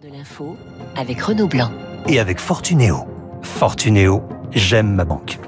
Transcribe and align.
de 0.00 0.08
l'info 0.08 0.56
avec 0.96 1.20
Renaud 1.20 1.46
Blanc. 1.46 1.70
Et 2.08 2.20
avec 2.20 2.38
Fortunéo. 2.38 3.06
Fortunéo, 3.42 4.22
j'aime 4.50 4.94
ma 4.94 5.04
banque. 5.04 5.38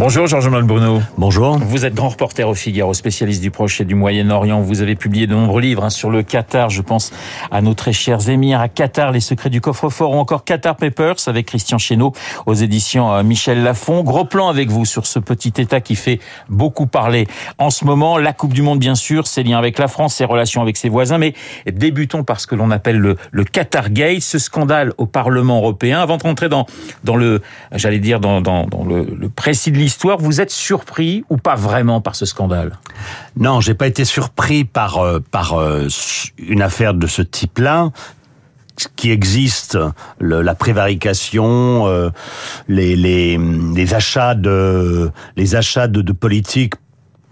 Bonjour 0.00 0.26
Georges-Manuel 0.26 0.64
Bruno. 0.64 1.02
Bonjour. 1.18 1.58
Vous 1.58 1.84
êtes 1.84 1.92
grand 1.92 2.08
reporter 2.08 2.48
au 2.48 2.54
Figaro, 2.54 2.94
spécialiste 2.94 3.42
du 3.42 3.50
Proche 3.50 3.82
et 3.82 3.84
du 3.84 3.94
Moyen-Orient. 3.94 4.62
Vous 4.62 4.80
avez 4.80 4.94
publié 4.94 5.26
de 5.26 5.34
nombreux 5.34 5.60
livres 5.60 5.84
hein, 5.84 5.90
sur 5.90 6.08
le 6.08 6.22
Qatar. 6.22 6.70
Je 6.70 6.80
pense 6.80 7.12
à 7.50 7.60
nos 7.60 7.74
très 7.74 7.92
chers 7.92 8.30
émirs, 8.30 8.60
à 8.60 8.68
Qatar, 8.68 9.12
les 9.12 9.20
secrets 9.20 9.50
du 9.50 9.60
coffre-fort 9.60 10.12
ou 10.12 10.14
encore 10.14 10.44
Qatar 10.44 10.76
Papers 10.76 11.16
avec 11.26 11.44
Christian 11.44 11.76
Chesneau 11.76 12.14
aux 12.46 12.54
éditions 12.54 13.12
euh, 13.12 13.22
Michel 13.22 13.62
Lafon. 13.62 14.02
Gros 14.02 14.24
plan 14.24 14.48
avec 14.48 14.70
vous 14.70 14.86
sur 14.86 15.04
ce 15.04 15.18
petit 15.18 15.52
État 15.58 15.82
qui 15.82 15.96
fait 15.96 16.18
beaucoup 16.48 16.86
parler 16.86 17.26
en 17.58 17.68
ce 17.68 17.84
moment. 17.84 18.16
La 18.16 18.32
Coupe 18.32 18.54
du 18.54 18.62
Monde, 18.62 18.78
bien 18.78 18.94
sûr, 18.94 19.26
ses 19.26 19.42
liens 19.42 19.58
avec 19.58 19.78
la 19.78 19.86
France, 19.86 20.14
ses 20.14 20.24
relations 20.24 20.62
avec 20.62 20.78
ses 20.78 20.88
voisins. 20.88 21.18
Mais 21.18 21.34
débutons 21.70 22.24
par 22.24 22.40
ce 22.40 22.46
que 22.46 22.54
l'on 22.54 22.70
appelle 22.70 22.96
le, 22.96 23.18
le 23.32 23.44
Qatar 23.44 23.90
Gate, 23.90 24.22
ce 24.22 24.38
scandale 24.38 24.94
au 24.96 25.04
Parlement 25.04 25.58
européen. 25.58 26.00
Avant 26.00 26.16
de 26.16 26.22
rentrer 26.22 26.48
dans, 26.48 26.64
dans 27.04 27.16
le, 27.16 27.42
j'allais 27.74 27.98
dire, 27.98 28.18
dans, 28.18 28.40
dans, 28.40 28.64
dans 28.64 28.86
le, 28.86 29.04
le 29.04 29.28
précis 29.28 29.70
de 29.70 29.76
l'histoire, 29.76 29.89
vous 30.18 30.40
êtes 30.40 30.50
surpris 30.50 31.24
ou 31.30 31.36
pas 31.36 31.54
vraiment 31.54 32.00
par 32.00 32.14
ce 32.14 32.26
scandale? 32.26 32.78
Non, 33.36 33.60
j'ai 33.60 33.74
pas 33.74 33.86
été 33.86 34.04
surpris 34.04 34.64
par 34.64 34.98
euh, 34.98 35.20
par 35.30 35.54
euh, 35.54 35.88
une 36.38 36.62
affaire 36.62 36.94
de 36.94 37.06
ce 37.06 37.22
type-là 37.22 37.90
qui 38.96 39.10
existe, 39.10 39.78
la 40.20 40.54
prévarication, 40.54 41.86
euh, 41.86 42.10
les, 42.66 43.94
achats 43.94 44.34
de 44.34 45.10
les 45.36 45.54
achats 45.54 45.86
de, 45.86 46.00
de 46.00 46.12
politique 46.12 46.74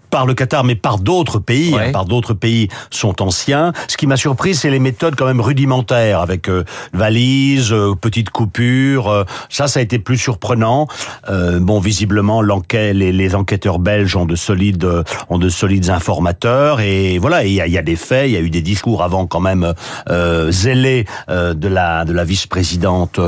par 0.09 0.25
le 0.25 0.33
Qatar, 0.33 0.63
mais 0.63 0.75
par 0.75 0.99
d'autres 0.99 1.39
pays, 1.39 1.73
ouais. 1.73 1.87
hein, 1.87 1.91
par 1.91 2.05
d'autres 2.05 2.33
pays 2.33 2.67
sont 2.89 3.21
anciens. 3.21 3.73
Ce 3.87 3.97
qui 3.97 4.07
m'a 4.07 4.17
surpris, 4.17 4.55
c'est 4.55 4.69
les 4.69 4.79
méthodes 4.79 5.15
quand 5.15 5.25
même 5.25 5.41
rudimentaires, 5.41 6.19
avec 6.19 6.49
euh, 6.49 6.63
valises, 6.93 7.71
euh, 7.71 7.95
petites 7.95 8.29
coupures. 8.29 9.09
Euh, 9.09 9.23
ça, 9.49 9.67
ça 9.67 9.79
a 9.79 9.83
été 9.83 9.99
plus 9.99 10.17
surprenant. 10.17 10.87
Euh, 11.29 11.59
bon, 11.59 11.79
visiblement, 11.79 12.41
l'enquête, 12.41 12.95
les, 12.95 13.11
les, 13.11 13.35
enquêteurs 13.35 13.79
belges 13.79 14.15
ont 14.15 14.25
de 14.25 14.35
solides, 14.35 14.87
ont 15.29 15.37
de 15.37 15.49
solides 15.49 15.89
informateurs, 15.89 16.81
et 16.81 17.19
voilà, 17.19 17.45
il 17.45 17.53
y 17.53 17.61
a, 17.61 17.67
y 17.67 17.77
a, 17.77 17.81
des 17.81 17.95
faits. 17.95 18.29
Il 18.29 18.33
y 18.33 18.37
a 18.37 18.41
eu 18.41 18.49
des 18.49 18.61
discours 18.61 19.03
avant 19.03 19.27
quand 19.27 19.39
même 19.39 19.73
euh, 20.09 20.51
zélés 20.51 21.05
de 21.29 21.67
la 21.67 22.05
de 22.05 22.13
la 22.13 22.23
vice-présidente 22.23 23.19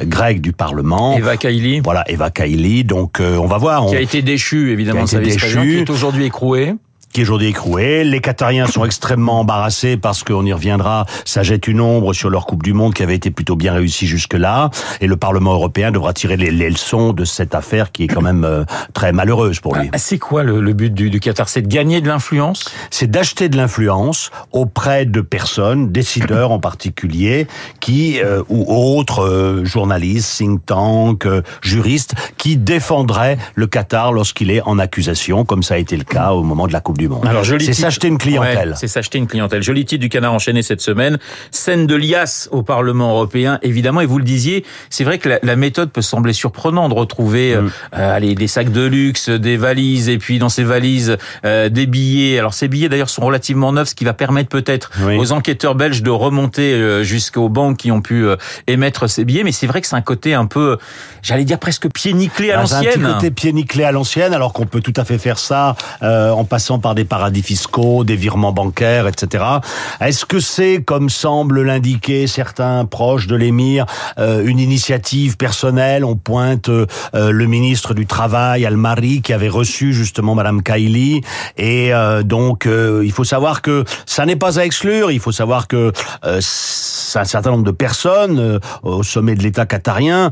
grecque 0.00 0.40
du 0.40 0.52
Parlement, 0.52 1.16
Eva 1.16 1.36
Kaili. 1.36 1.80
Voilà, 1.80 2.04
Eva 2.08 2.30
Kaili. 2.30 2.84
Donc, 2.84 3.20
on 3.20 3.46
va 3.46 3.58
voir. 3.58 3.86
Qui 3.86 3.96
a 3.96 4.00
été 4.00 4.22
déchu 4.22 4.70
évidemment 4.72 5.04
qui 5.04 5.16
a 5.16 5.20
été 5.20 5.38
sa 5.38 5.46
déchu. 5.46 5.84
Aujourd'hui 6.12 6.26
écroué 6.26 6.74
qui 7.12 7.20
est 7.20 7.24
aujourd'hui 7.24 7.48
écroué. 7.48 8.04
Les 8.04 8.20
Qatariens 8.20 8.66
sont 8.66 8.84
extrêmement 8.84 9.40
embarrassés 9.40 9.96
parce 9.96 10.24
qu'on 10.24 10.44
y 10.44 10.52
reviendra, 10.52 11.06
ça 11.24 11.42
jette 11.42 11.68
une 11.68 11.80
ombre 11.80 12.12
sur 12.12 12.30
leur 12.30 12.46
Coupe 12.46 12.62
du 12.62 12.72
Monde 12.72 12.94
qui 12.94 13.02
avait 13.02 13.14
été 13.14 13.30
plutôt 13.30 13.56
bien 13.56 13.72
réussie 13.72 14.06
jusque-là. 14.06 14.70
Et 15.00 15.06
le 15.06 15.16
Parlement 15.16 15.52
européen 15.52 15.90
devra 15.90 16.12
tirer 16.12 16.36
les, 16.36 16.50
les, 16.50 16.70
leçons 16.70 17.12
de 17.12 17.24
cette 17.24 17.54
affaire 17.54 17.92
qui 17.92 18.04
est 18.04 18.08
quand 18.08 18.22
même 18.22 18.44
euh, 18.44 18.64
très 18.94 19.12
malheureuse 19.12 19.60
pour 19.60 19.76
lui. 19.76 19.90
Ah, 19.92 19.98
c'est 19.98 20.18
quoi 20.18 20.42
le, 20.42 20.60
le, 20.60 20.72
but 20.72 20.92
du, 20.92 21.10
du 21.10 21.20
Qatar? 21.20 21.48
C'est 21.48 21.62
de 21.62 21.68
gagner 21.68 22.00
de 22.00 22.08
l'influence? 22.08 22.64
C'est 22.90 23.10
d'acheter 23.10 23.48
de 23.48 23.56
l'influence 23.56 24.30
auprès 24.52 25.04
de 25.04 25.20
personnes, 25.20 25.92
décideurs 25.92 26.50
en 26.50 26.58
particulier, 26.58 27.46
qui 27.80 28.20
euh, 28.20 28.42
ou 28.48 28.64
autres 28.68 29.24
euh, 29.24 29.64
journalistes, 29.64 30.38
think 30.38 30.64
tank, 30.66 31.26
euh, 31.26 31.42
juristes, 31.60 32.14
qui 32.38 32.56
défendraient 32.56 33.38
le 33.54 33.66
Qatar 33.66 34.12
lorsqu'il 34.12 34.50
est 34.50 34.62
en 34.62 34.78
accusation, 34.78 35.44
comme 35.44 35.62
ça 35.62 35.74
a 35.74 35.78
été 35.78 35.96
le 35.96 36.04
cas 36.04 36.30
au 36.30 36.42
moment 36.42 36.66
de 36.66 36.72
la 36.72 36.80
Coupe 36.80 36.98
du 36.98 37.01
Monde. 37.08 37.26
Alors, 37.26 37.44
c'est 37.44 37.72
s'acheter 37.72 38.08
une 38.08 38.18
clientèle. 38.18 38.70
Ouais, 38.70 38.74
c'est 38.76 38.88
s'acheter 38.88 39.18
une 39.18 39.26
clientèle. 39.26 39.62
Joli 39.62 39.84
titre 39.84 40.00
du 40.00 40.08
canard 40.08 40.32
enchaîné 40.32 40.62
cette 40.62 40.80
semaine. 40.80 41.18
Scène 41.50 41.86
de 41.86 41.94
liasse 41.94 42.48
au 42.52 42.62
Parlement 42.62 43.10
européen, 43.10 43.58
évidemment. 43.62 44.00
Et 44.00 44.06
vous 44.06 44.18
le 44.18 44.24
disiez, 44.24 44.64
c'est 44.90 45.04
vrai 45.04 45.18
que 45.18 45.28
la, 45.28 45.38
la, 45.42 45.56
méthode 45.56 45.90
peut 45.90 46.02
sembler 46.02 46.32
surprenante 46.32 46.90
de 46.90 46.98
retrouver 46.98 47.56
mm. 47.56 47.70
euh, 47.94 48.16
allez, 48.16 48.34
des 48.34 48.48
sacs 48.48 48.72
de 48.72 48.82
luxe, 48.82 49.28
des 49.28 49.56
valises, 49.56 50.08
et 50.08 50.18
puis 50.18 50.38
dans 50.38 50.48
ces 50.48 50.64
valises, 50.64 51.16
euh, 51.44 51.68
des 51.68 51.86
billets. 51.86 52.38
Alors 52.38 52.54
ces 52.54 52.68
billets 52.68 52.88
d'ailleurs 52.88 53.10
sont 53.10 53.24
relativement 53.24 53.72
neufs, 53.72 53.90
ce 53.90 53.94
qui 53.94 54.04
va 54.04 54.12
permettre 54.12 54.48
peut-être 54.48 54.90
oui. 55.02 55.16
aux 55.18 55.32
enquêteurs 55.32 55.74
belges 55.74 56.02
de 56.02 56.10
remonter 56.10 56.74
euh, 56.74 57.02
jusqu'aux 57.02 57.48
banques 57.48 57.76
qui 57.76 57.90
ont 57.90 58.00
pu 58.00 58.24
euh, 58.24 58.36
émettre 58.66 59.08
ces 59.08 59.24
billets. 59.24 59.44
Mais 59.44 59.52
c'est 59.52 59.66
vrai 59.66 59.80
que 59.80 59.86
c'est 59.86 59.96
un 59.96 60.02
côté 60.02 60.34
un 60.34 60.46
peu, 60.46 60.78
j'allais 61.22 61.44
dire 61.44 61.58
presque 61.58 61.90
pied 61.90 62.12
nickelé 62.12 62.50
à 62.50 62.56
l'ancienne. 62.56 62.86
Un 62.86 62.90
petit 62.90 63.14
côté 63.14 63.30
pied 63.30 63.52
nickelé 63.52 63.84
à 63.84 63.92
l'ancienne, 63.92 64.34
alors 64.34 64.52
qu'on 64.52 64.66
peut 64.66 64.80
tout 64.80 64.92
à 64.96 65.04
fait 65.04 65.18
faire 65.18 65.38
ça 65.38 65.76
euh, 66.02 66.30
en 66.30 66.44
passant 66.44 66.78
par 66.78 66.91
des 66.94 67.04
paradis 67.04 67.42
fiscaux, 67.42 68.04
des 68.04 68.16
virements 68.16 68.52
bancaires, 68.52 69.06
etc. 69.06 69.44
Est-ce 70.00 70.24
que 70.24 70.40
c'est, 70.40 70.82
comme 70.84 71.10
semble 71.10 71.62
l'indiquer 71.62 72.26
certains 72.26 72.84
proches 72.84 73.26
de 73.26 73.36
l'émir, 73.36 73.86
euh, 74.18 74.44
une 74.44 74.58
initiative 74.58 75.36
personnelle? 75.36 76.04
On 76.04 76.16
pointe 76.16 76.68
euh, 76.68 76.86
le 77.12 77.46
ministre 77.46 77.94
du 77.94 78.06
Travail, 78.06 78.66
Al-Mari, 78.66 79.22
qui 79.22 79.32
avait 79.32 79.48
reçu 79.48 79.92
justement 79.92 80.34
Madame 80.34 80.62
Kaili. 80.62 81.22
Et 81.56 81.94
euh, 81.94 82.22
donc, 82.22 82.66
il 82.66 83.12
faut 83.12 83.24
savoir 83.24 83.62
que 83.62 83.84
ça 84.06 84.26
n'est 84.26 84.36
pas 84.36 84.58
à 84.58 84.64
exclure. 84.64 85.10
Il 85.10 85.20
faut 85.20 85.32
savoir 85.32 85.68
que 85.68 85.92
un 86.22 86.40
certain 87.24 87.50
nombre 87.50 87.64
de 87.64 87.70
personnes 87.70 88.60
au 88.82 89.02
sommet 89.02 89.34
de 89.34 89.42
l'État 89.42 89.66
qatarien 89.66 90.30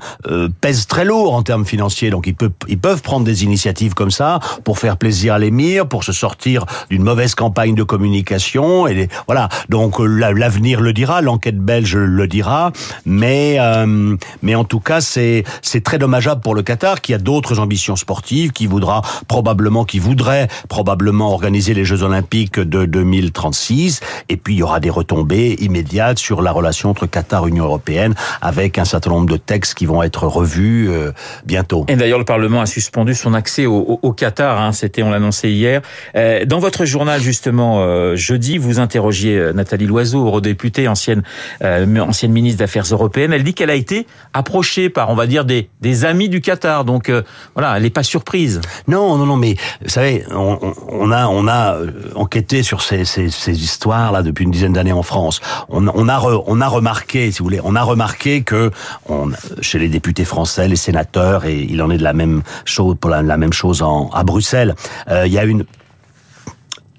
pèsent 0.61 0.87
très 0.87 1.05
lourd 1.05 1.35
en 1.35 1.43
termes 1.43 1.65
financiers. 1.65 2.11
Donc, 2.11 2.27
ils 2.27 2.35
peuvent, 2.35 2.51
ils 2.69 2.79
peuvent 2.79 3.03
prendre 3.03 3.25
des 3.25 3.45
initiatives 3.45 3.95
comme 3.95 4.11
ça 4.11 4.41
pour 4.65 4.79
faire 4.79 4.97
plaisir 4.97 5.35
à 5.35 5.39
l'émir, 5.39 5.87
pour 5.87 6.05
se 6.05 6.13
sortir 6.13 6.50
d'une 6.91 7.03
mauvaise 7.03 7.35
campagne 7.35 7.75
de 7.75 7.83
communication 7.83 8.87
et 8.87 9.09
voilà. 9.27 9.49
Donc 9.69 9.99
l'avenir 9.99 10.81
le 10.81 10.93
dira 10.93 11.21
l'enquête 11.21 11.59
belge 11.59 11.97
le 11.97 12.27
dira. 12.27 12.73
Mais 13.05 13.57
euh, 13.59 14.17
mais 14.43 14.55
en 14.55 14.65
tout 14.65 14.81
cas 14.81 15.01
c'est 15.01 15.45
c'est 15.63 15.83
très 15.83 15.99
dommageable 15.99 16.41
pour 16.41 16.55
le 16.55 16.63
Qatar 16.63 17.01
qui 17.01 17.15
a 17.15 17.19
d'autres 17.19 17.59
ambitions 17.59 17.97
sportives 17.97 18.53
qui 18.53 18.67
voudra 18.67 19.03
probablement 19.29 19.85
qui 19.85 19.99
voudrait 19.99 20.49
probablement 20.69 21.33
organiser 21.33 21.75
les 21.75 21.85
Jeux 21.85 22.03
olympiques 22.03 22.59
de 22.59 22.85
2036 22.85 24.01
et 24.29 24.37
puis 24.37 24.55
il 24.55 24.59
y 24.59 24.63
aura 24.63 24.81
des 24.81 24.91
retombées 24.91 25.57
immédiates 25.61 26.19
sur 26.19 26.43
la 26.43 26.53
relation 26.53 26.91
entre 26.91 27.07
Qatar 27.07 27.47
et 27.47 27.51
Union 27.51 27.65
européenne 27.65 28.15
avec 28.41 28.79
un 28.79 28.85
certain 28.85 29.11
nombre 29.11 29.29
de 29.29 29.37
textes 29.37 29.75
qui 29.75 29.87
vont 29.87 30.03
être 30.03 30.27
revus 30.27 30.89
euh, 30.89 31.13
bientôt. 31.45 31.85
Et 31.89 31.97
d'ailleurs 31.97 32.19
le 32.19 32.25
Parlement 32.25 32.61
a 32.61 32.67
suspendu 32.67 33.15
son 33.15 33.35
accès 33.35 33.67
au, 33.67 33.77
au, 33.77 34.01
au 34.03 34.13
Qatar 34.13 34.61
hein, 34.61 34.73
c'était 34.73 35.03
on 35.03 35.11
l'annonçait 35.11 35.51
hier. 35.51 35.83
Euh, 36.17 36.40
dans 36.47 36.59
votre 36.59 36.85
journal 36.85 37.21
justement 37.21 37.81
euh, 37.81 38.17
jeudi, 38.17 38.59
vous 38.59 38.79
interrogiez 38.79 39.53
Nathalie 39.55 39.87
Loiseau, 39.87 40.27
eurodéputée, 40.27 40.89
ancienne 40.89 41.23
euh, 41.63 41.99
ancienne 41.99 42.33
ministre 42.33 42.59
d'Affaires 42.59 42.85
européennes. 42.91 43.33
Elle 43.33 43.45
dit 43.45 43.55
qu'elle 43.55 43.71
a 43.71 43.75
été 43.75 44.07
approchée 44.33 44.91
par, 44.91 45.11
on 45.11 45.15
va 45.15 45.27
dire, 45.27 45.45
des, 45.45 45.69
des 45.81 46.05
amis 46.05 46.29
du 46.29 46.41
Qatar. 46.41 46.85
Donc 46.85 47.09
euh, 47.09 47.23
voilà, 47.55 47.77
elle 47.77 47.83
n'est 47.83 47.91
pas 47.91 48.03
surprise. 48.03 48.61
Non, 48.89 49.17
non, 49.17 49.27
non, 49.27 49.37
mais 49.37 49.57
vous 49.83 49.89
savez, 49.89 50.25
on, 50.31 50.59
on 50.89 51.11
a 51.13 51.27
on 51.27 51.49
a 51.49 51.79
enquêté 52.15 52.63
sur 52.63 52.83
ces, 52.83 53.05
ces, 53.05 53.31
ces 53.31 53.63
histoires 53.63 54.13
là 54.13 54.23
depuis 54.23 54.45
une 54.45 54.51
dizaine 54.51 54.73
d'années 54.73 54.93
en 54.93 55.03
France. 55.03 55.41
On, 55.69 55.87
on 55.89 56.09
a 56.09 56.19
re, 56.19 56.43
on 56.47 56.61
a 56.61 56.69
remarqué, 56.69 57.31
si 57.31 57.39
vous 57.39 57.45
voulez, 57.45 57.61
on 57.63 57.77
a 57.77 57.83
remarqué 57.83 58.43
que 58.43 58.71
on, 59.09 59.31
chez 59.61 59.79
les 59.79 59.89
députés 59.89 60.25
français, 60.25 60.69
les 60.69 60.77
sénateurs, 60.77 61.45
et 61.45 61.61
il 61.69 61.83
en 61.83 61.91
est 61.91 61.99
de 61.99 62.03
la 62.05 62.13
même 62.13 62.43
chose 62.65 62.97
pour 63.01 63.11
la, 63.11 63.23
la 63.23 63.37
même 63.37 63.53
chose 63.53 63.83
en, 63.83 64.11
à 64.11 64.25
Bruxelles. 64.25 64.75
Euh, 65.11 65.27
il 65.27 65.33
y 65.33 65.39
a 65.39 65.45
une 65.45 65.65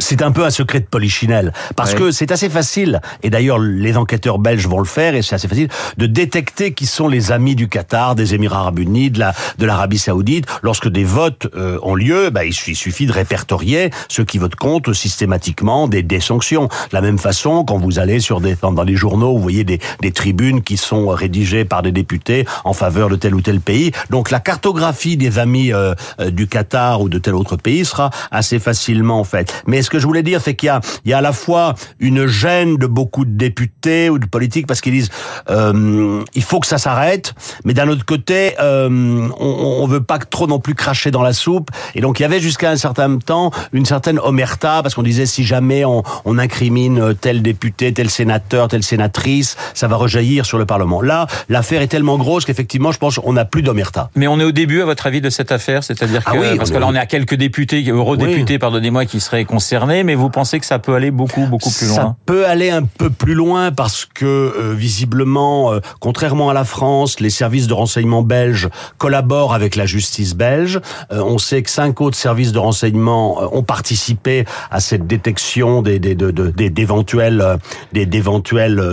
c'est 0.01 0.21
un 0.21 0.31
peu 0.31 0.43
un 0.43 0.49
secret 0.49 0.79
de 0.79 0.85
polichinelle 0.85 1.53
parce 1.75 1.93
ouais. 1.93 1.99
que 1.99 2.11
c'est 2.11 2.31
assez 2.31 2.49
facile 2.49 3.01
et 3.23 3.29
d'ailleurs 3.29 3.59
les 3.59 3.97
enquêteurs 3.97 4.39
belges 4.39 4.67
vont 4.67 4.79
le 4.79 4.85
faire 4.85 5.15
et 5.15 5.21
c'est 5.21 5.35
assez 5.35 5.47
facile 5.47 5.69
de 5.97 6.05
détecter 6.05 6.73
qui 6.73 6.85
sont 6.85 7.07
les 7.07 7.31
amis 7.31 7.55
du 7.55 7.67
Qatar, 7.67 8.15
des 8.15 8.33
Émirats 8.33 8.59
Arabes 8.59 8.79
Unis, 8.79 9.11
de 9.11 9.19
la 9.19 9.33
de 9.57 9.65
l'Arabie 9.65 9.97
Saoudite. 9.97 10.45
Lorsque 10.61 10.87
des 10.87 11.03
votes 11.03 11.47
euh, 11.55 11.77
ont 11.83 11.95
lieu, 11.95 12.29
bah, 12.29 12.45
il 12.45 12.53
suffit 12.53 13.05
de 13.05 13.11
répertorier 13.11 13.91
ceux 14.09 14.23
qui 14.23 14.37
votent 14.37 14.55
contre 14.55 14.93
systématiquement 14.93 15.87
des, 15.87 16.03
des 16.03 16.19
sanctions. 16.19 16.65
De 16.65 16.93
la 16.93 17.01
même 17.01 17.17
façon, 17.17 17.63
quand 17.63 17.77
vous 17.77 17.99
allez 17.99 18.19
sur 18.19 18.41
des 18.41 18.55
dans, 18.61 18.71
dans 18.71 18.83
les 18.83 18.95
journaux, 18.95 19.35
vous 19.35 19.41
voyez 19.41 19.63
des, 19.63 19.79
des 20.01 20.11
tribunes 20.11 20.61
qui 20.61 20.77
sont 20.77 21.07
rédigées 21.09 21.65
par 21.65 21.81
des 21.81 21.91
députés 21.91 22.45
en 22.63 22.73
faveur 22.73 23.09
de 23.09 23.15
tel 23.15 23.35
ou 23.35 23.41
tel 23.41 23.61
pays. 23.61 23.91
Donc 24.09 24.31
la 24.31 24.39
cartographie 24.39 25.17
des 25.17 25.39
amis 25.39 25.71
euh, 25.73 25.93
du 26.29 26.47
Qatar 26.47 27.01
ou 27.01 27.09
de 27.09 27.19
tel 27.19 27.35
autre 27.35 27.55
pays 27.55 27.85
sera 27.85 28.09
assez 28.31 28.59
facilement 28.59 29.23
faite. 29.23 29.63
Mais 29.67 29.81
que 29.91 29.99
je 29.99 30.07
voulais 30.07 30.23
dire, 30.23 30.41
c'est 30.41 30.55
qu'il 30.55 30.67
y 30.67 30.69
a, 30.69 30.81
il 31.05 31.11
y 31.11 31.13
a 31.13 31.19
à 31.19 31.21
la 31.21 31.33
fois 31.33 31.75
une 31.99 32.25
gêne 32.25 32.77
de 32.77 32.87
beaucoup 32.87 33.25
de 33.25 33.37
députés 33.37 34.09
ou 34.09 34.17
de 34.17 34.25
politiques 34.25 34.65
parce 34.65 34.81
qu'ils 34.81 34.93
disent 34.93 35.09
euh, 35.49 36.23
il 36.33 36.43
faut 36.43 36.59
que 36.59 36.67
ça 36.67 36.77
s'arrête, 36.77 37.33
mais 37.65 37.73
d'un 37.73 37.89
autre 37.89 38.05
côté, 38.05 38.55
euh, 38.59 39.27
on, 39.39 39.77
on 39.81 39.87
veut 39.87 40.01
pas 40.01 40.17
trop 40.17 40.47
non 40.47 40.59
plus 40.59 40.75
cracher 40.75 41.11
dans 41.11 41.21
la 41.21 41.33
soupe. 41.33 41.69
Et 41.93 42.01
donc 42.01 42.19
il 42.19 42.23
y 42.23 42.25
avait 42.25 42.39
jusqu'à 42.39 42.71
un 42.71 42.77
certain 42.77 43.17
temps 43.17 43.51
une 43.73 43.85
certaine 43.85 44.17
omerta 44.19 44.81
parce 44.81 44.95
qu'on 44.95 45.03
disait 45.03 45.25
si 45.25 45.43
jamais 45.43 45.83
on, 45.85 46.03
on 46.25 46.37
incrimine 46.39 47.13
tel 47.19 47.41
député, 47.41 47.93
tel 47.93 48.09
sénateur, 48.09 48.69
telle 48.69 48.83
sénatrice, 48.83 49.57
ça 49.73 49.87
va 49.87 49.97
rejaillir 49.97 50.45
sur 50.45 50.57
le 50.57 50.65
Parlement. 50.65 51.01
Là, 51.01 51.27
l'affaire 51.49 51.81
est 51.81 51.87
tellement 51.87 52.17
grosse 52.17 52.45
qu'effectivement, 52.45 52.91
je 52.91 52.97
pense 52.97 53.19
qu'on 53.19 53.33
n'a 53.33 53.45
plus 53.45 53.61
d'omerta. 53.61 54.09
Mais 54.15 54.27
on 54.27 54.39
est 54.39 54.43
au 54.43 54.51
début, 54.51 54.81
à 54.81 54.85
votre 54.85 55.05
avis, 55.05 55.21
de 55.21 55.29
cette 55.29 55.51
affaire, 55.51 55.83
c'est-à-dire 55.83 56.23
que 56.23 56.31
ah 56.31 56.39
oui, 56.39 56.57
parce 56.57 56.71
que 56.71 56.77
là, 56.77 56.87
on 56.87 56.95
est 56.95 56.99
à 56.99 57.05
quelques 57.05 57.35
députés, 57.35 57.83
eurodéputés, 57.89 58.53
oui. 58.53 58.59
pardonnez-moi, 58.59 59.05
qui 59.05 59.19
seraient 59.19 59.45
concernés, 59.71 60.03
mais 60.03 60.15
vous 60.15 60.29
pensez 60.29 60.59
que 60.59 60.65
ça 60.65 60.79
peut 60.79 60.95
aller 60.95 61.11
beaucoup, 61.11 61.45
beaucoup 61.45 61.69
plus 61.69 61.87
loin 61.87 61.95
Ça 61.95 62.15
peut 62.25 62.45
aller 62.45 62.71
un 62.71 62.83
peu 62.83 63.09
plus 63.09 63.33
loin 63.33 63.71
parce 63.71 64.03
que, 64.05 64.25
euh, 64.25 64.73
visiblement, 64.73 65.71
euh, 65.71 65.79
contrairement 66.01 66.49
à 66.49 66.53
la 66.53 66.65
France, 66.65 67.21
les 67.21 67.29
services 67.29 67.67
de 67.67 67.73
renseignement 67.73 68.21
belges 68.21 68.67
collaborent 68.97 69.53
avec 69.53 69.77
la 69.77 69.85
justice 69.85 70.35
belge. 70.35 70.81
Euh, 71.13 71.21
on 71.23 71.37
sait 71.37 71.63
que 71.63 71.69
cinq 71.69 72.01
autres 72.01 72.17
services 72.17 72.51
de 72.51 72.59
renseignement 72.59 73.55
ont 73.55 73.63
participé 73.63 74.43
à 74.71 74.81
cette 74.81 75.07
détection 75.07 75.81
des, 75.81 75.99
d'éventuels, 75.99 77.57
des, 77.93 78.05
d'éventuels 78.05 78.83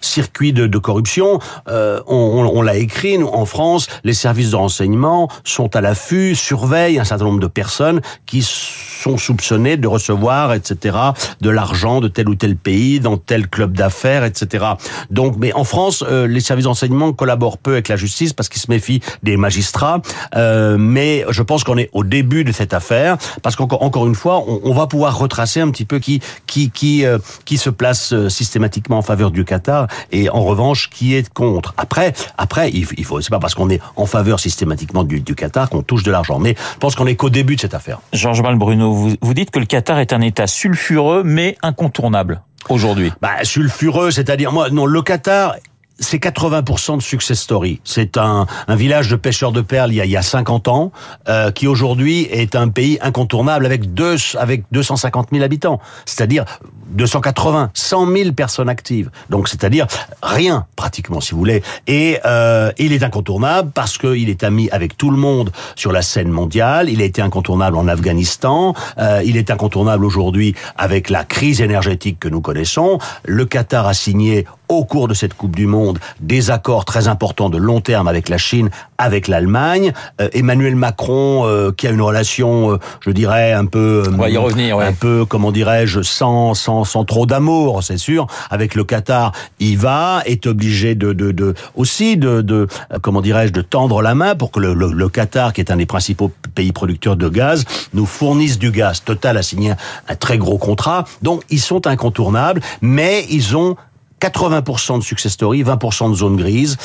circuits 0.00 0.52
de, 0.52 0.68
de 0.68 0.78
corruption. 0.78 1.40
on, 1.66 2.02
on, 2.06 2.46
on 2.46 2.62
l'a 2.62 2.76
écrit, 2.76 3.18
nous, 3.18 3.26
en 3.26 3.46
France, 3.46 3.88
les 4.04 4.14
services 4.14 4.52
de 4.52 4.56
renseignement 4.56 5.28
sont 5.42 5.74
à 5.74 5.80
l'affût, 5.80 6.36
surveillent 6.36 7.00
un 7.00 7.04
certain 7.04 7.24
nombre 7.24 7.40
de 7.40 7.48
personnes 7.48 8.00
qui 8.26 8.42
sont 8.42 9.16
soupçonnées 9.16 9.76
de 9.76 9.88
recevoir, 9.88 10.19
etc., 10.54 10.96
de 11.40 11.50
l'argent 11.50 12.00
de 12.00 12.08
tel 12.08 12.28
ou 12.28 12.34
tel 12.34 12.56
pays, 12.56 13.00
dans 13.00 13.16
tel 13.16 13.48
club 13.48 13.72
d'affaires, 13.72 14.24
etc. 14.24 14.64
Donc, 15.10 15.36
mais 15.38 15.52
en 15.52 15.64
France, 15.64 16.04
euh, 16.06 16.26
les 16.26 16.40
services 16.40 16.64
d'enseignement 16.64 17.12
collaborent 17.12 17.58
peu 17.58 17.72
avec 17.72 17.88
la 17.88 17.96
justice 17.96 18.32
parce 18.32 18.48
qu'ils 18.48 18.60
se 18.60 18.70
méfient 18.70 19.00
des 19.22 19.36
magistrats. 19.36 20.02
Euh, 20.36 20.76
mais 20.78 21.24
je 21.30 21.42
pense 21.42 21.64
qu'on 21.64 21.78
est 21.78 21.90
au 21.92 22.04
début 22.04 22.44
de 22.44 22.52
cette 22.52 22.74
affaire 22.74 23.16
parce 23.42 23.56
qu'encore 23.56 23.82
encore 23.82 24.06
une 24.06 24.14
fois, 24.14 24.44
on, 24.46 24.72
va 24.72 24.86
pouvoir 24.86 25.18
retracer 25.18 25.60
un 25.60 25.70
petit 25.70 25.84
peu 25.84 25.98
qui 25.98 26.20
qui 26.46 26.70
qui 26.70 27.04
euh, 27.04 27.18
qui 27.44 27.58
se 27.58 27.70
place 27.70 28.14
systématiquement 28.28 28.98
en 28.98 29.02
faveur 29.02 29.30
du 29.30 29.44
Qatar 29.44 29.86
et 30.12 30.30
en 30.30 30.42
revanche 30.42 30.90
qui 30.90 31.14
est 31.14 31.28
contre. 31.32 31.74
Après, 31.76 32.12
après, 32.38 32.70
il, 32.70 33.04
faut 33.04 33.20
c'est 33.20 33.30
pas 33.30 33.38
parce 33.38 33.54
qu'on 33.54 33.70
est 33.70 33.80
en 33.96 34.06
faveur 34.06 34.40
systématiquement 34.40 35.04
du, 35.04 35.22
Qatar 35.34 35.68
qu'on 35.70 35.82
touche 35.82 36.02
de 36.02 36.10
l'argent. 36.10 36.38
Mais 36.38 36.54
je 36.74 36.78
pense 36.78 36.94
qu'on 36.94 37.06
est 37.06 37.16
qu'au 37.16 37.30
début 37.30 37.56
de 37.56 37.60
cette 37.60 37.74
affaire. 37.74 38.00
Georges 38.12 38.42
Bruno, 38.42 38.92
vous, 38.92 39.14
vous 39.20 39.34
dites 39.34 39.50
que 39.50 39.58
le 39.58 39.66
Qatar 39.66 39.98
est 39.98 40.09
un 40.12 40.20
État 40.20 40.46
sulfureux 40.46 41.22
mais 41.24 41.56
incontournable 41.62 42.42
aujourd'hui. 42.68 43.12
Bah, 43.20 43.42
sulfureux, 43.42 44.10
c'est-à-dire 44.10 44.52
moi 44.52 44.70
non, 44.70 44.86
le 44.86 45.02
Qatar 45.02 45.56
c'est 46.00 46.18
80% 46.18 46.96
de 46.96 47.02
success 47.02 47.38
story. 47.38 47.80
C'est 47.84 48.16
un, 48.16 48.46
village 48.68 49.08
de 49.08 49.16
pêcheurs 49.16 49.52
de 49.52 49.60
perles 49.60 49.92
il 49.92 49.96
y 49.96 50.00
a, 50.00 50.06
y 50.06 50.16
a 50.16 50.22
50 50.22 50.68
ans, 50.68 50.92
euh, 51.28 51.50
qui 51.50 51.66
aujourd'hui 51.66 52.22
est 52.30 52.56
un 52.56 52.68
pays 52.68 52.98
incontournable 53.02 53.66
avec, 53.66 53.92
deux, 53.92 54.16
avec 54.38 54.64
250 54.72 55.28
000 55.30 55.44
habitants. 55.44 55.80
C'est-à-dire 56.06 56.44
280, 56.90 57.70
100 57.74 58.12
000 58.12 58.32
personnes 58.32 58.68
actives. 58.68 59.10
Donc 59.28 59.48
c'est-à-dire 59.48 59.86
rien 60.22 60.66
pratiquement, 60.76 61.20
si 61.20 61.32
vous 61.32 61.38
voulez. 61.38 61.62
Et 61.86 62.18
euh, 62.24 62.72
il 62.78 62.92
est 62.92 63.02
incontournable 63.02 63.70
parce 63.72 63.98
qu'il 63.98 64.28
est 64.28 64.42
ami 64.42 64.68
avec 64.70 64.96
tout 64.96 65.10
le 65.10 65.16
monde 65.16 65.50
sur 65.76 65.92
la 65.92 66.02
scène 66.02 66.30
mondiale. 66.30 66.88
Il 66.88 67.02
a 67.02 67.04
été 67.04 67.22
incontournable 67.22 67.76
en 67.76 67.86
Afghanistan. 67.86 68.74
Euh, 68.98 69.22
il 69.24 69.36
est 69.36 69.50
incontournable 69.50 70.04
aujourd'hui 70.04 70.54
avec 70.76 71.10
la 71.10 71.24
crise 71.24 71.60
énergétique 71.60 72.18
que 72.18 72.28
nous 72.28 72.40
connaissons. 72.40 72.98
Le 73.24 73.44
Qatar 73.44 73.86
a 73.86 73.94
signé 73.94 74.46
au 74.68 74.84
cours 74.84 75.08
de 75.08 75.14
cette 75.14 75.34
Coupe 75.34 75.56
du 75.56 75.66
Monde 75.66 75.89
des 76.20 76.50
accords 76.50 76.84
très 76.84 77.08
importants 77.08 77.50
de 77.50 77.58
long 77.58 77.80
terme 77.80 78.08
avec 78.08 78.28
la 78.28 78.38
Chine, 78.38 78.70
avec 78.98 79.28
l'Allemagne. 79.28 79.92
Euh, 80.20 80.28
Emmanuel 80.32 80.76
Macron, 80.76 81.42
euh, 81.44 81.72
qui 81.72 81.86
a 81.86 81.90
une 81.90 82.02
relation, 82.02 82.72
euh, 82.72 82.78
je 83.00 83.10
dirais, 83.10 83.52
un 83.52 83.66
peu, 83.66 84.02
On 84.12 84.16
va 84.16 84.30
y 84.30 84.36
revenir, 84.36 84.76
ouais. 84.76 84.86
un 84.86 84.92
peu, 84.92 85.24
comment 85.24 85.52
dirais-je, 85.52 86.02
sans, 86.02 86.54
sans, 86.54 86.84
sans 86.84 87.04
trop 87.04 87.26
d'amour, 87.26 87.82
c'est 87.82 87.98
sûr. 87.98 88.26
Avec 88.50 88.74
le 88.74 88.84
Qatar, 88.84 89.32
il 89.58 89.78
va, 89.78 90.22
est 90.26 90.46
obligé 90.46 90.94
de, 90.94 91.12
de, 91.12 91.32
de 91.32 91.54
aussi 91.74 92.16
de, 92.16 92.40
de 92.40 92.66
comment 93.02 93.20
dirais-je, 93.20 93.52
de 93.52 93.62
tendre 93.62 94.02
la 94.02 94.14
main 94.14 94.34
pour 94.34 94.50
que 94.50 94.60
le, 94.60 94.74
le, 94.74 94.92
le, 94.92 95.08
Qatar, 95.08 95.52
qui 95.52 95.60
est 95.60 95.70
un 95.70 95.76
des 95.76 95.86
principaux 95.86 96.30
pays 96.54 96.72
producteurs 96.72 97.16
de 97.16 97.28
gaz, 97.28 97.64
nous 97.94 98.06
fournisse 98.06 98.58
du 98.58 98.70
gaz. 98.70 99.02
Total 99.04 99.36
a 99.36 99.42
signé 99.42 99.72
un 100.08 100.14
très 100.14 100.38
gros 100.38 100.58
contrat, 100.58 101.04
donc 101.22 101.42
ils 101.50 101.60
sont 101.60 101.86
incontournables, 101.86 102.60
mais 102.80 103.24
ils 103.30 103.56
ont 103.56 103.76
80% 104.20 104.98
de 104.98 105.02
success 105.04 105.32
story, 105.32 105.62
20% 105.62 106.10
de 106.10 106.14
zone 106.14 106.36
grise 106.36 106.76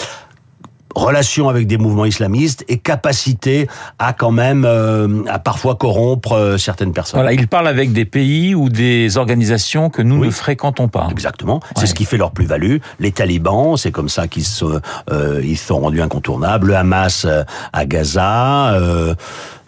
relation 0.96 1.50
avec 1.50 1.68
des 1.68 1.78
mouvements 1.78 2.06
islamistes 2.06 2.64
et 2.68 2.78
capacité 2.78 3.68
à 4.00 4.14
quand 4.14 4.32
même 4.32 4.66
euh, 4.66 5.24
à 5.28 5.40
parfois 5.40 5.76
corrompre 5.76 6.34
euh, 6.34 6.58
certaines 6.58 6.94
personnes. 6.94 7.20
Voilà, 7.20 7.34
ils 7.34 7.48
parlent 7.48 7.68
avec 7.68 7.92
des 7.92 8.06
pays 8.06 8.56
ou 8.56 8.70
des 8.70 9.18
organisations 9.18 9.90
que 9.90 10.02
nous 10.02 10.20
oui. 10.20 10.28
ne 10.28 10.32
fréquentons 10.32 10.88
pas. 10.88 11.08
Exactement, 11.12 11.56
ouais. 11.56 11.70
c'est 11.76 11.88
ce 11.88 11.94
qui 11.94 12.06
fait 12.06 12.18
leur 12.18 12.32
plus-value. 12.32 12.78
Les 13.00 13.12
talibans, 13.12 13.78
c'est 13.78 13.92
comme 13.92 14.10
ça 14.10 14.28
qu'ils 14.28 14.46
se, 14.46 14.66
euh, 15.12 15.42
ils 15.44 15.58
sont 15.58 15.80
rendus 15.80 16.02
incontournables. 16.02 16.68
Le 16.68 16.76
Hamas 16.78 17.26
euh, 17.26 17.44
à 17.74 17.86
Gaza. 17.86 18.80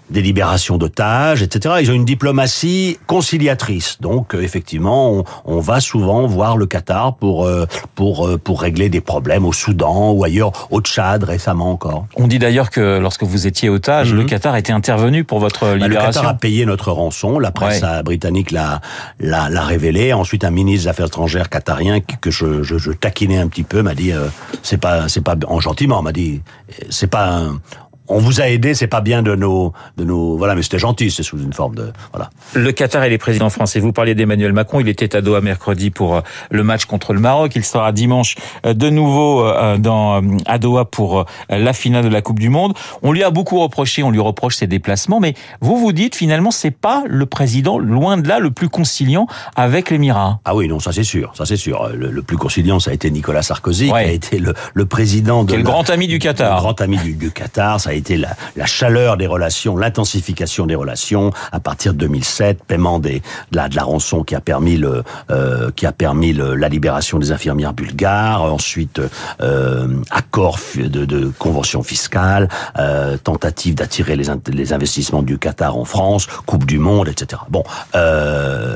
Euh, 0.10 0.18
des 0.18 0.22
libérations 0.22 0.78
d'otages, 0.78 1.42
etc. 1.42 1.76
Ils 1.82 1.92
ont 1.92 1.94
une 1.94 2.06
diplomatie 2.06 2.98
conciliatrice. 3.08 3.98
Donc, 4.02 4.34
euh, 4.34 4.42
effectivement, 4.42 5.12
on, 5.12 5.24
on, 5.46 5.60
va 5.60 5.80
souvent 5.80 6.26
voir 6.28 6.58
le 6.58 6.66
Qatar 6.66 7.16
pour 7.16 7.46
euh, 7.46 7.66
pour 7.96 8.26
euh, 8.26 8.38
pour 8.38 8.62
régler 8.62 8.90
des 8.90 9.02
problèmes 9.02 9.46
au 9.46 9.54
Soudan 9.54 10.12
ou 10.12 10.24
ailleurs, 10.24 10.52
au 10.72 10.82
Tchad 10.82 11.24
récemment 11.24 11.72
encore. 11.72 12.06
On 12.16 12.28
dit 12.28 12.40
d'ailleurs 12.40 12.70
que 12.70 13.00
lorsque 13.00 13.24
vous 13.24 13.48
étiez 13.48 13.70
otage, 13.70 14.14
mm 14.14 14.16
-hmm. 14.16 14.22
le 14.22 14.26
Qatar 14.26 14.56
était 14.56 14.74
intervenu 14.74 15.24
pour 15.24 15.40
votre 15.40 15.66
libération. 15.74 15.88
Bah, 15.88 15.88
le 15.88 16.14
Qatar 16.14 16.28
a 16.28 16.34
payé 16.36 16.66
notre 16.66 16.92
rançon. 16.92 17.40
La 17.40 17.52
presse 17.52 17.82
ouais. 17.82 18.04
britannique 18.04 18.52
l'a 18.52 18.82
l'a 19.20 19.66
révélé. 19.66 20.14
Ensuite, 20.14 20.44
un 20.44 20.52
ministre 20.52 20.84
des 20.86 20.90
Affaires 20.90 21.08
étrangères 21.08 21.50
qatarien 21.50 22.00
que 22.00 22.32
je, 22.32 22.64
je, 22.64 22.78
je 22.78 22.92
taquinais 22.92 23.40
un 23.46 23.48
petit 23.48 23.64
peu 23.64 23.82
m'a 23.82 23.96
dit 23.96 24.12
euh, 24.12 24.28
c'est 24.64 24.82
pas 24.86 25.10
c'est 25.10 25.24
pas 25.24 25.36
en 25.48 25.60
gentiment 25.60 26.02
m'a 26.02 26.12
dit 26.12 26.42
c'est 26.90 27.12
pas 27.18 27.26
un, 27.38 27.60
on 28.08 28.20
vous 28.20 28.42
a 28.42 28.50
aidé, 28.50 28.74
c'est 28.74 28.88
pas 28.88 29.02
bien 29.02 29.22
de 29.22 29.36
nos, 29.36 29.74
de 29.98 30.04
nos, 30.04 30.38
voilà, 30.38 30.56
mais 30.56 30.62
c'était 30.62 30.80
gentil, 30.80 31.12
c'est 31.12 31.24
sous 31.24 31.40
une 31.40 31.54
forme 31.54 31.76
de, 31.76 31.92
voilà. 32.12 32.30
Le 32.54 32.72
Qatar 32.72 33.04
et 33.04 33.10
les 33.10 33.18
présidents 33.18 33.50
français. 33.50 33.80
Vous 33.80 33.92
parliez 33.92 34.16
d'Emmanuel 34.16 34.54
Macron, 34.54 34.80
il 34.80 34.88
était 34.88 35.16
à 35.16 35.22
Doha 35.22 35.42
mercredi 35.42 35.90
pour 35.90 36.16
euh, 36.16 36.22
le 36.50 36.64
match 36.64 36.86
contre 36.86 37.14
le 37.14 37.20
Maroc. 37.20 37.54
Il 37.56 37.66
sera 37.66 37.92
dimanche 37.92 38.36
euh, 38.66 38.74
de 38.74 38.90
nouveau 38.90 39.44
euh, 39.46 39.78
dans 39.78 40.22
à 40.46 40.58
Doha 40.58 40.86
pour 40.86 41.26
la 41.50 41.74
finale 41.74 42.06
de 42.06 42.10
la 42.10 42.22
Coupe 42.22 42.40
du 42.40 42.50
Monde. 42.50 42.74
On 43.02 43.12
lui 43.12 43.24
a 43.24 43.30
beaucoup 43.30 43.60
reproché, 43.60 44.04
on 44.04 44.12
lui 44.12 44.20
reproche 44.20 44.56
ses 44.56 44.68
déplacements, 44.68 45.20
mais 45.20 45.34
vous 45.62 45.78
vous 45.78 45.92
dites 45.92 46.16
finalement 46.16 46.52
c'est 46.52 46.72
pas 46.72 47.04
le 47.08 47.26
président 47.26 47.78
loin 47.78 48.18
de 48.18 48.28
là 48.28 48.40
le 48.40 48.52
plus 48.52 48.70
conciliant 48.70 49.28
avec 49.56 49.90
l'Émirat. 49.90 50.40
Ah 50.46 50.56
oui, 50.56 50.68
non, 50.68 50.80
ça 50.80 50.92
c'est 50.92 51.04
sûr, 51.04 51.32
ça 51.36 51.46
c'est 51.46 51.58
sûr. 51.58 51.90
Le, 51.94 52.10
le, 52.10 52.22
plus 52.22 52.38
conciliant, 52.38 52.80
ça 52.80 52.92
a 52.92 52.94
été 52.94 53.10
Nicolas 53.12 53.42
Sarkozy, 53.42 53.92
ouais. 53.92 54.04
qui 54.04 54.10
a 54.10 54.14
été 54.14 54.40
le, 54.40 54.54
le 54.74 54.86
président 54.86 55.44
de, 55.44 55.52
Quel 55.52 55.60
le 55.60 55.66
grand 55.66 55.90
ami 55.90 56.08
du 56.08 56.20
Qatar, 56.20 56.56
le 56.56 56.62
grand 56.62 56.82
ami 56.82 56.98
du, 56.98 57.14
du 57.14 57.32
Qatar. 57.32 57.80
Ça 57.80 57.92
a 57.92 57.94
été 57.98 58.18
la, 58.18 58.36
chaleur 58.66 59.18
des 59.18 59.28
relations, 59.28 59.78
l'intensification 59.78 60.66
des 60.66 60.76
relations 60.76 61.32
à 61.52 61.60
partir 61.60 61.94
de 61.94 62.00
2007, 62.00 62.64
paiement 62.64 63.00
des, 63.00 63.22
de, 63.52 63.58
la, 63.58 63.84
rançon 63.84 64.24
qui 64.24 64.36
a 64.36 64.42
permis 64.42 64.78
le, 64.78 65.04
euh, 65.32 65.72
qui 65.76 65.86
a 65.86 65.92
permis 65.92 66.34
la 66.34 66.70
libération 66.70 67.20
des 67.20 67.32
infirmières 67.32 67.74
bulgares, 67.74 68.42
ensuite 68.42 69.02
euh, 69.42 69.88
accord 70.12 70.60
de, 70.76 71.06
de, 71.06 71.32
convention 71.38 71.84
fiscale, 71.84 72.50
euh, 72.78 73.18
tentative 73.18 73.76
d'attirer 73.76 74.16
les, 74.16 74.26
les 74.52 74.74
investissements 74.74 75.24
du 75.24 75.38
Qatar 75.38 75.78
en 75.78 75.86
France, 75.86 76.28
Coupe 76.46 76.66
du 76.66 76.80
Monde, 76.80 77.08
etc. 77.08 77.42
Bon. 77.50 77.64
Euh, 77.96 78.76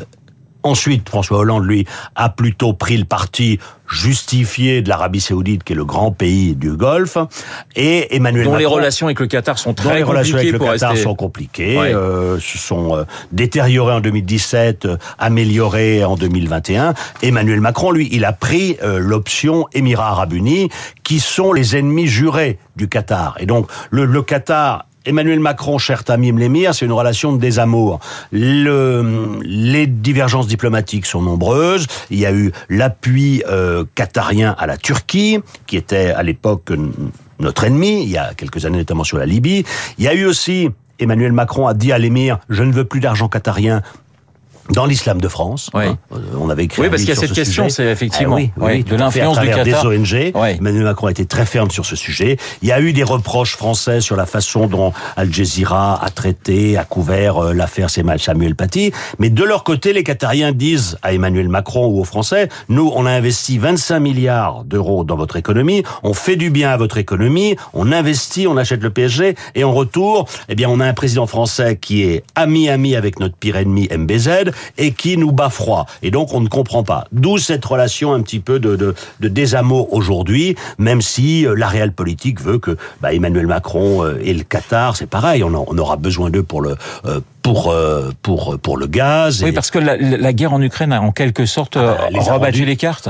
Ensuite, 0.64 1.10
François 1.10 1.40
Hollande, 1.40 1.66
lui, 1.66 1.86
a 2.16 2.30
plutôt 2.30 2.74
pris 2.74 2.98
le 2.98 3.06
parti 3.06 3.60
justifié 3.92 4.82
de 4.82 4.90
l'Arabie 4.90 5.20
Saoudite, 5.20 5.64
qui 5.64 5.74
est 5.74 5.76
le 5.76 5.86
grand 5.86 6.12
pays 6.12 6.56
du 6.56 6.72
Golfe, 6.72 7.18
et 7.76 8.16
Emmanuel 8.16 8.46
dont 8.46 8.52
Macron, 8.52 8.60
les 8.60 8.66
relations 8.66 9.08
avec 9.08 9.20
le 9.20 9.28
Qatar 9.28 9.60
sont 9.60 9.74
très 9.74 9.90
dont 9.90 9.96
les 9.96 10.04
relations 10.04 10.38
avec 10.38 10.52
le 10.52 10.60
Qatar 10.60 10.92
rester... 10.92 11.04
sont 11.04 11.16
compliquées, 11.16 11.78
ouais. 11.78 11.94
euh, 11.94 12.40
se 12.40 12.58
sont 12.58 12.96
euh, 12.96 13.04
détériorées 13.32 13.94
en 13.94 14.00
2017, 14.00 14.86
euh, 14.86 14.98
améliorées 15.20 16.06
en 16.06 16.16
2021. 16.16 16.94
Emmanuel 17.22 17.60
Macron, 17.60 17.92
lui, 17.92 18.08
il 18.12 18.24
a 18.24 18.34
pris 18.34 18.78
l'option 18.82 19.68
Émirats 19.74 20.10
Arabes 20.10 20.34
Unis, 20.34 20.70
qui 21.04 21.20
sont 21.20 21.52
les 21.52 21.76
ennemis 21.76 22.08
jurés 22.08 22.60
du 22.76 22.88
Qatar. 22.88 23.36
Et 23.40 23.46
donc, 23.46 23.68
le, 23.90 24.06
le 24.06 24.22
Qatar 24.22 24.86
Emmanuel 25.06 25.40
Macron, 25.40 25.78
cher 25.78 26.04
Tamim 26.04 26.38
l'émir, 26.38 26.76
c'est 26.76 26.86
une 26.86 26.92
relation 26.92 27.34
de 27.34 27.40
désamour. 27.40 28.00
Le, 28.32 29.40
les 29.44 29.88
divergences 29.88 30.48
diplomatiques 30.48 31.06
sont 31.06 31.22
nombreuses. 31.22 31.88
Il 32.12 32.20
y 32.20 32.26
a 32.26 32.32
eu 32.32 32.52
l'appui 32.70 33.44
euh, 33.48 33.84
qatarien 33.96 34.56
à 34.60 34.68
la 34.68 34.78
Turquie, 34.78 35.40
qui 35.66 35.78
était 35.78 36.12
à 36.12 36.22
l'époque 36.22 36.72
notre 37.40 37.64
ennemi, 37.64 38.04
il 38.04 38.10
y 38.10 38.18
a 38.18 38.34
quelques 38.36 38.66
années 38.66 38.78
notamment 38.78 39.04
sur 39.04 39.18
la 39.18 39.26
Libye. 39.26 39.66
Il 39.98 40.04
y 40.04 40.08
a 40.08 40.14
eu 40.14 40.26
aussi 40.26 40.70
Emmanuel 41.02 41.32
Macron 41.32 41.68
a 41.68 41.74
dit 41.74 41.92
à 41.92 41.98
l'émir, 41.98 42.40
je 42.50 42.64
ne 42.64 42.72
veux 42.72 42.86
plus 42.86 43.00
d'argent 43.00 43.28
qatarien, 43.28 43.82
dans 44.72 44.86
l'islam 44.86 45.22
de 45.22 45.28
France. 45.28 45.70
Oui. 45.74 45.86
Hein, 45.86 45.98
on 46.40 46.50
avait 46.50 46.66
écrit 46.66 46.82
oui, 46.82 46.90
parce 46.90 47.02
qu'il 47.02 47.10
y 47.10 47.18
a 47.18 47.20
cette 47.20 47.34
question, 47.34 47.70
c'est 47.70 47.86
effectivement 47.86 48.36
ah, 48.36 48.42
oui, 48.42 48.52
oui, 48.58 48.72
oui, 48.78 48.84
de 48.84 48.96
l'influence 48.96 49.40
du 49.40 49.48
Qatar. 49.48 49.64
des 49.64 49.74
ONG. 49.74 50.32
Oui. 50.36 50.50
Emmanuel 50.60 50.84
Macron 50.84 51.08
a 51.08 51.12
été 51.12 51.26
très 51.26 51.46
ferme 51.46 51.72
sur 51.72 51.86
ce 51.86 51.96
sujet. 51.96 52.38
Il 52.62 52.68
y 52.68 52.72
a 52.72 52.80
eu 52.82 52.94
des 52.94 53.04
reproches 53.04 53.56
français 53.56 54.02
sur 54.02 54.16
la 54.16 54.26
façon 54.26 54.68
dont 54.68 54.94
Al 55.18 55.32
Jazeera 55.34 56.04
a 56.04 56.10
traité, 56.10 56.78
a 56.78 56.84
couvert 56.84 57.38
euh, 57.38 57.54
l'affaire 57.54 57.90
Samuel 57.90 58.56
Paty. 58.56 58.92
Mais 59.20 59.30
de 59.30 59.44
leur 59.44 59.64
côté, 59.64 59.94
les 59.94 60.04
Qatariens 60.04 60.52
disent 60.52 60.98
à 61.02 61.14
Emmanuel 61.14 61.50
Macron 61.50 61.88
ou 61.88 62.00
aux 62.00 62.04
Français, 62.04 62.50
nous, 62.70 62.92
on 62.96 63.06
a 63.06 63.12
investi 63.12 63.58
25 63.58 64.00
milliards 64.00 64.64
d'euros 64.64 65.04
dans 65.04 65.16
votre 65.16 65.36
économie, 65.36 65.84
on 66.04 66.14
fait 66.14 66.36
du 66.36 66.50
bien 66.50 66.70
à 66.70 66.78
votre 66.78 66.98
économie, 66.98 67.56
on 67.74 67.92
investit, 67.92 68.48
on 68.48 68.58
achète 68.58 68.82
le 68.82 68.90
PSG, 68.90 69.36
et 69.56 69.64
en 69.64 69.74
retour, 69.74 70.28
eh 70.50 70.56
bien, 70.56 70.70
on 70.70 70.80
a 70.80 70.86
un 70.86 70.94
président 70.94 71.28
français 71.28 71.78
qui 71.78 72.04
est 72.04 72.24
ami-ami 72.36 72.96
avec 72.96 73.20
notre 73.20 73.36
pire 73.36 73.58
ennemi 73.58 73.88
MBZ, 73.92 74.52
et 74.78 74.92
qui 74.92 75.18
nous 75.18 75.32
bat 75.32 75.50
froid. 75.50 75.86
Et 76.02 76.12
donc 76.12 76.34
on 76.34 76.42
ne 76.42 76.48
comprend 76.48 76.84
pas. 76.84 77.06
D'où 77.12 77.38
cette 77.38 77.64
relation 77.66 78.14
un 78.14 78.22
petit 78.22 78.40
peu 78.40 78.60
de, 78.60 78.76
de, 78.76 78.96
de 79.20 79.28
désamour 79.28 79.94
aujourd'hui, 79.94 80.56
même 80.78 81.02
si 81.02 81.46
euh, 81.46 81.56
la 81.56 81.68
réelle 81.68 81.94
politique 81.94 82.42
veut 82.42 82.60
que 82.60 82.78
bah, 83.02 83.14
Emmanuel 83.14 83.48
Macron 83.48 84.04
euh, 84.04 84.20
et 84.24 84.34
le 84.34 84.44
Qatar, 84.44 84.96
c'est 84.96 85.08
pareil, 85.08 85.44
on, 85.44 85.54
on, 85.54 85.78
aura 85.78 85.98
besoin 85.98 86.30
d'eux 86.30 86.44
pour 86.44 86.62
le 86.62 86.76
euh, 87.06 87.20
pour 87.42 87.74
pour 88.22 88.60
pour 88.60 88.78
le 88.78 88.88
gaz. 88.88 89.44
Oui, 89.44 89.52
parce 89.52 89.72
que 89.72 89.80
la, 89.80 89.98
la, 89.98 90.34
guerre 90.34 90.54
en 90.54 90.62
Ukraine 90.62 90.94
a 90.94 91.02
en 91.02 91.12
quelque 91.12 91.46
sorte 91.46 91.76
ah, 91.78 92.10
les 92.12 92.78
cartes. 92.78 93.10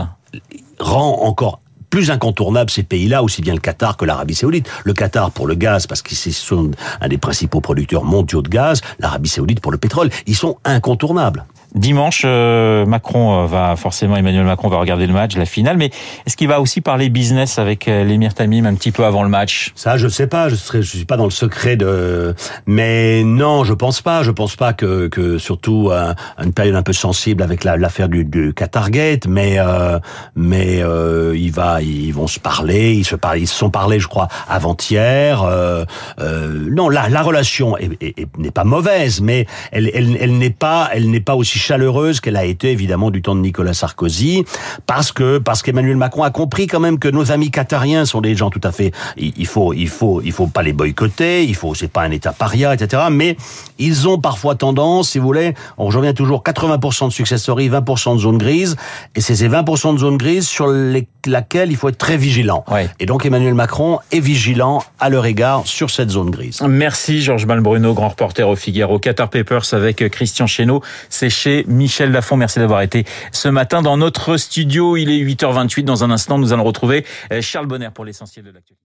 Rend 0.79 1.19
encore 1.23 1.59
plus 1.91 2.09
incontournables 2.09 2.71
ces 2.71 2.81
pays-là, 2.81 3.21
aussi 3.21 3.43
bien 3.43 3.53
le 3.53 3.59
Qatar 3.59 3.97
que 3.97 4.05
l'Arabie 4.05 4.33
Saoudite. 4.33 4.67
Le 4.83 4.93
Qatar 4.93 5.29
pour 5.29 5.45
le 5.45 5.53
gaz, 5.53 5.85
parce 5.85 6.01
qu'ils 6.01 6.17
sont 6.33 6.71
un 7.01 7.07
des 7.07 7.19
principaux 7.19 7.61
producteurs 7.61 8.05
mondiaux 8.05 8.41
de 8.41 8.49
gaz, 8.49 8.81
l'Arabie 8.97 9.29
Saoudite 9.29 9.59
pour 9.59 9.71
le 9.71 9.77
pétrole. 9.77 10.09
Ils 10.25 10.35
sont 10.35 10.57
incontournables. 10.63 11.45
Dimanche, 11.75 12.23
euh, 12.25 12.85
Macron 12.85 13.43
euh, 13.43 13.45
va 13.45 13.75
forcément 13.75 14.17
Emmanuel 14.17 14.43
Macron 14.43 14.67
va 14.67 14.77
regarder 14.77 15.07
le 15.07 15.13
match, 15.13 15.37
la 15.37 15.45
finale, 15.45 15.77
mais 15.77 15.89
est-ce 16.25 16.35
qu'il 16.35 16.47
va 16.47 16.59
aussi 16.59 16.81
parler 16.81 17.09
business 17.09 17.59
avec 17.59 17.87
euh, 17.87 18.03
l'émir 18.03 18.33
Tamim 18.33 18.65
un 18.65 18.75
petit 18.75 18.91
peu 18.91 19.05
avant 19.05 19.23
le 19.23 19.29
match? 19.29 19.71
Ça, 19.75 19.97
je 19.97 20.07
sais 20.07 20.27
pas. 20.27 20.49
Je 20.49 20.55
serai, 20.55 20.81
je 20.81 20.97
suis 20.97 21.05
pas 21.05 21.17
dans 21.17 21.25
le 21.25 21.31
secret 21.31 21.75
de. 21.75 22.35
Mais 22.65 23.23
non, 23.23 23.63
je 23.63 23.73
pense 23.73 24.01
pas. 24.01 24.23
Je 24.23 24.31
pense 24.31 24.55
pas 24.55 24.73
que, 24.73 25.07
que 25.07 25.37
surtout 25.37 25.91
à 25.91 26.15
une 26.43 26.53
période 26.53 26.75
un 26.75 26.83
peu 26.83 26.93
sensible 26.93 27.41
avec 27.41 27.63
l'affaire 27.63 28.09
du, 28.09 28.25
du 28.25 28.53
Qatargate, 28.53 29.27
mais 29.27 29.55
euh, 29.57 29.99
mais 30.35 30.81
euh, 30.81 31.35
va, 31.53 31.81
ils 31.81 32.13
vont 32.13 32.27
se 32.27 32.39
parler. 32.39 32.93
Ils 32.93 33.05
se 33.05 33.15
parlent, 33.15 33.39
ils 33.39 33.47
se 33.47 33.55
sont 33.55 33.69
parlé, 33.69 33.99
je 33.99 34.07
crois, 34.07 34.27
avant-hier. 34.49 35.43
Euh, 35.43 35.85
non, 36.51 36.89
la, 36.89 37.09
la 37.09 37.21
relation 37.21 37.75
n'est 38.37 38.51
pas 38.51 38.63
mauvaise, 38.63 39.21
mais 39.21 39.45
elle, 39.71 39.89
elle, 39.93 40.17
elle 40.19 40.37
n'est 40.37 40.49
pas, 40.49 40.89
elle 40.93 41.09
n'est 41.09 41.19
pas 41.19 41.35
aussi 41.35 41.59
chaleureuse 41.59 42.19
qu'elle 42.19 42.37
a 42.37 42.45
été 42.45 42.71
évidemment 42.71 43.11
du 43.11 43.21
temps 43.21 43.35
de 43.35 43.41
Nicolas 43.41 43.73
Sarkozy, 43.73 44.43
parce 44.85 45.11
que 45.11 45.37
parce 45.37 45.61
qu'Emmanuel 45.61 45.97
Macron 45.97 46.23
a 46.23 46.31
compris 46.31 46.67
quand 46.67 46.79
même 46.79 46.99
que 46.99 47.07
nos 47.07 47.31
amis 47.31 47.51
qatariens 47.51 48.05
sont 48.05 48.21
des 48.21 48.35
gens 48.35 48.49
tout 48.49 48.61
à 48.63 48.71
fait. 48.71 48.91
Il 49.17 49.47
faut 49.47 49.73
il 49.73 49.89
faut 49.89 50.21
il 50.23 50.31
faut 50.31 50.47
pas 50.47 50.63
les 50.63 50.73
boycotter, 50.73 51.43
il 51.43 51.55
faut 51.55 51.75
c'est 51.75 51.87
pas 51.87 52.01
un 52.01 52.11
État 52.11 52.31
paria, 52.31 52.73
etc. 52.73 53.03
Mais 53.11 53.37
ils 53.79 54.07
ont 54.07 54.19
parfois 54.19 54.55
tendance, 54.55 55.09
si 55.09 55.19
vous 55.19 55.25
voulez, 55.25 55.53
on 55.77 55.85
revient 55.87 56.13
toujours 56.13 56.43
80% 56.43 57.07
de 57.07 57.11
success 57.11 57.41
story, 57.41 57.69
20% 57.69 58.15
de 58.15 58.19
zone 58.19 58.37
grise, 58.37 58.75
et 59.15 59.21
c'est 59.21 59.35
ces 59.35 59.49
20% 59.49 59.93
de 59.93 59.99
zone 59.99 60.17
grise 60.17 60.47
sur 60.47 60.67
les, 60.67 61.07
laquelle 61.25 61.71
il 61.71 61.77
faut 61.77 61.89
être 61.89 61.97
très 61.97 62.17
vigilant. 62.17 62.63
Et 62.99 63.05
donc 63.05 63.25
Emmanuel 63.25 63.53
Macron 63.53 63.99
est 64.11 64.19
vigilant 64.19 64.83
à 64.99 65.09
leur 65.09 65.25
égard 65.25 65.65
sur 65.65 65.89
cette 65.89 66.09
zone 66.09 66.29
grise. 66.29 66.40
Merci 66.67 67.21
Georges 67.21 67.45
Malbruno, 67.45 67.93
grand 67.93 68.09
reporter 68.09 68.47
au 68.47 68.55
Figaro. 68.55 68.99
Qatar 68.99 69.29
Papers 69.29 69.73
avec 69.73 70.07
Christian 70.09 70.47
Chesneau, 70.47 70.81
c'est 71.09 71.29
chez 71.29 71.65
Michel 71.67 72.11
Lafont. 72.11 72.37
Merci 72.37 72.59
d'avoir 72.59 72.81
été 72.81 73.05
ce 73.31 73.47
matin 73.47 73.81
dans 73.81 73.97
notre 73.97 74.37
studio. 74.37 74.97
Il 74.97 75.09
est 75.09 75.19
8h28. 75.19 75.83
Dans 75.83 76.03
un 76.03 76.11
instant, 76.11 76.37
nous 76.37 76.53
allons 76.53 76.63
retrouver 76.63 77.05
euh, 77.31 77.41
Charles 77.41 77.67
Bonner 77.67 77.89
pour 77.93 78.05
l'essentiel 78.05 78.45
de 78.45 78.51
l'actualité. 78.51 78.79